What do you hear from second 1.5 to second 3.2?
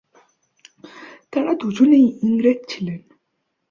দুজনেই ইংরেজ ছিলেন।